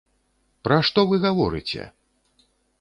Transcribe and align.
Пра 0.67 0.79
што 0.87 1.05
вы 1.13 1.21
гаворыце! 1.27 1.81